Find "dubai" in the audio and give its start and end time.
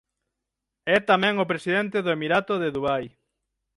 2.75-3.03